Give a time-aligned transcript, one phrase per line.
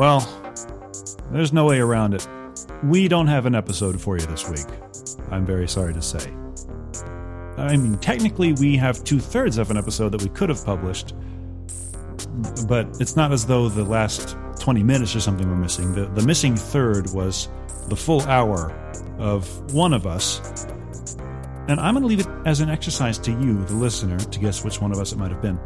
[0.00, 0.26] Well,
[1.30, 2.26] there's no way around it.
[2.82, 4.64] We don't have an episode for you this week.
[5.30, 6.32] I'm very sorry to say.
[7.58, 11.14] I mean, technically, we have two thirds of an episode that we could have published,
[12.66, 15.92] but it's not as though the last 20 minutes or something were missing.
[15.92, 17.50] The, the missing third was
[17.88, 18.72] the full hour
[19.18, 20.40] of one of us.
[21.68, 24.64] And I'm going to leave it as an exercise to you, the listener, to guess
[24.64, 25.60] which one of us it might have been,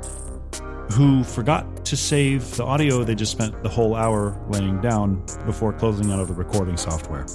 [0.93, 5.73] who forgot to save the audio they just spent the whole hour laying down before
[5.73, 7.27] closing out of the recording software.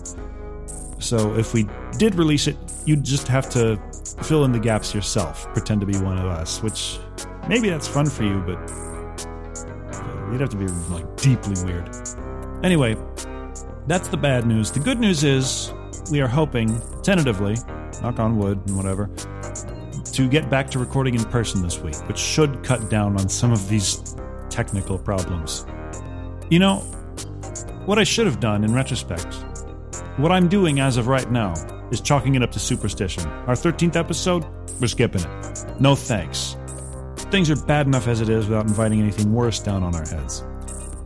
[0.99, 3.81] So if we did release it, you'd just have to
[4.23, 6.99] fill in the gaps yourself, pretend to be one of us, which
[7.47, 11.89] maybe that's fun for you, but uh, you'd have to be like deeply weird.
[12.63, 12.97] Anyway,
[13.87, 14.71] that's the bad news.
[14.71, 15.73] The good news is
[16.11, 17.55] we are hoping, tentatively,
[18.01, 19.09] knock on wood and whatever,
[20.03, 23.51] to get back to recording in person this week, which should cut down on some
[23.51, 24.15] of these
[24.49, 25.65] technical problems.
[26.49, 26.77] You know,
[27.85, 29.33] what I should have done in retrospect,
[30.17, 31.53] what I'm doing as of right now,
[31.91, 33.27] is chalking it up to superstition.
[33.47, 34.45] Our 13th episode,
[34.79, 35.79] we're skipping it.
[35.79, 36.55] No thanks.
[37.31, 40.43] Things are bad enough as it is without inviting anything worse down on our heads.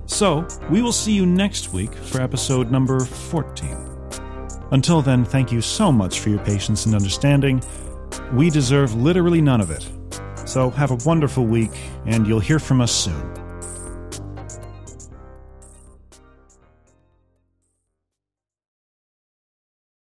[0.05, 3.77] So, we will see you next week for episode number 14.
[4.71, 7.61] Until then, thank you so much for your patience and understanding.
[8.33, 9.89] We deserve literally none of it.
[10.45, 11.71] So, have a wonderful week,
[12.05, 13.42] and you'll hear from us soon.